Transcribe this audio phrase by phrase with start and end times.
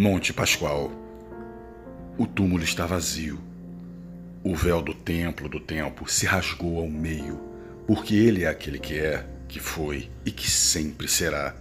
[0.00, 0.92] Monte Pascoal.
[2.16, 3.36] O túmulo está vazio.
[4.44, 7.40] O véu do templo do tempo se rasgou ao meio,
[7.84, 11.56] porque ele é aquele que é, que foi e que sempre será.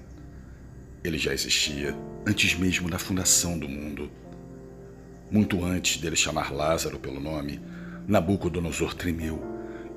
[1.03, 1.97] Ele já existia
[2.27, 4.07] antes mesmo da fundação do mundo.
[5.31, 7.59] Muito antes dele chamar Lázaro pelo nome,
[8.07, 9.41] Nabucodonosor tremeu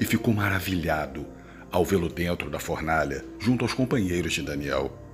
[0.00, 1.26] e ficou maravilhado
[1.70, 5.09] ao vê-lo dentro da fornalha junto aos companheiros de Daniel.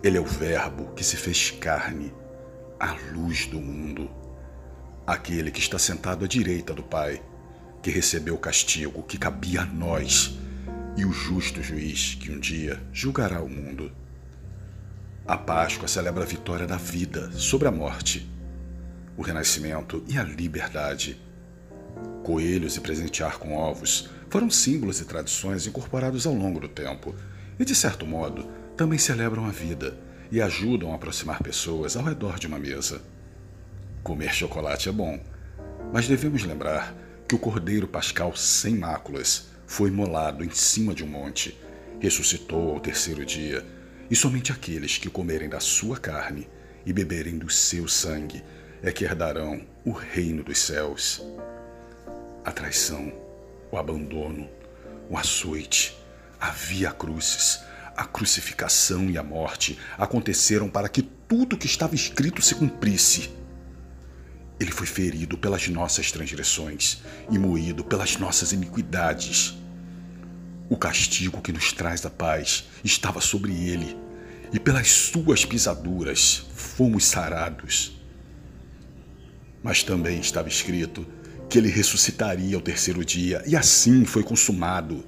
[0.00, 2.14] Ele é o Verbo que se fez carne,
[2.78, 4.08] a luz do mundo.
[5.04, 7.20] Aquele que está sentado à direita do Pai,
[7.82, 10.38] que recebeu o castigo que cabia a nós,
[10.96, 13.90] e o justo juiz que um dia julgará o mundo.
[15.26, 18.30] A Páscoa celebra a vitória da vida sobre a morte,
[19.16, 21.20] o renascimento e a liberdade.
[22.22, 27.16] Coelhos e presentear com ovos foram símbolos e tradições incorporados ao longo do tempo,
[27.58, 29.98] e de certo modo também celebram a vida
[30.30, 33.02] e ajudam a aproximar pessoas ao redor de uma mesa.
[34.04, 35.18] Comer chocolate é bom,
[35.92, 36.94] mas devemos lembrar
[37.26, 41.58] que o Cordeiro Pascal sem máculas foi imolado em cima de um monte,
[41.98, 43.66] ressuscitou ao terceiro dia,
[44.08, 46.48] e somente aqueles que comerem da sua carne
[46.86, 48.44] e beberem do seu sangue
[48.80, 51.20] é que herdarão o reino dos céus.
[52.44, 53.12] A traição,
[53.72, 54.48] o abandono,
[55.10, 55.98] o açoite,
[56.40, 57.66] a via crucis,
[57.98, 63.28] a crucificação e a morte aconteceram para que tudo o que estava escrito se cumprisse.
[64.60, 69.58] Ele foi ferido pelas nossas transgressões e moído pelas nossas iniquidades.
[70.70, 73.96] O castigo que nos traz a paz estava sobre ele,
[74.52, 78.00] e pelas suas pisaduras fomos sarados.
[79.60, 81.04] Mas também estava escrito
[81.50, 85.04] que ele ressuscitaria ao terceiro dia, e assim foi consumado.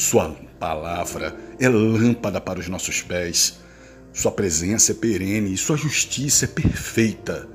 [0.00, 3.60] Sua palavra é lâmpada para os nossos pés.
[4.14, 7.46] Sua presença é perene e sua justiça é perfeita.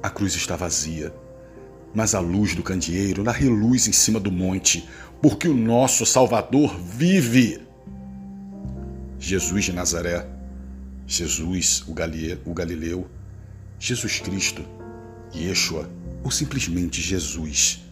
[0.00, 1.12] A cruz está vazia,
[1.92, 4.88] mas a luz do candeeiro dá reluz em cima do monte,
[5.20, 7.60] porque o nosso Salvador vive.
[9.18, 10.24] Jesus de Nazaré,
[11.08, 13.10] Jesus, o, Galileu,
[13.80, 14.64] Jesus Cristo,
[15.34, 15.90] Yeshua
[16.22, 17.82] ou simplesmente Jesus.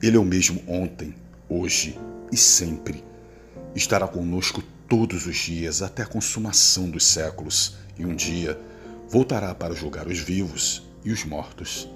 [0.00, 1.16] Ele é o mesmo ontem,
[1.48, 1.98] hoje
[2.32, 3.04] e sempre.
[3.76, 8.58] Estará conosco todos os dias até a consumação dos séculos, e um dia
[9.08, 11.88] voltará para julgar os vivos e os mortos.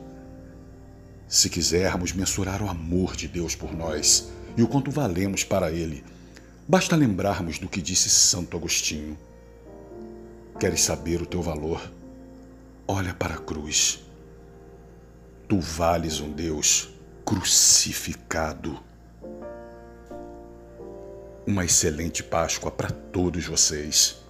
[1.27, 6.05] Se quisermos mensurar o amor de Deus por nós e o quanto valemos para Ele,
[6.69, 9.19] basta lembrarmos do que disse Santo Agostinho.
[10.61, 11.91] Queres saber o teu valor?
[12.87, 14.01] Olha para a cruz.
[15.49, 16.91] Tu vales um Deus
[17.25, 18.79] crucificado.
[21.47, 24.26] Uma excelente Páscoa para todos vocês.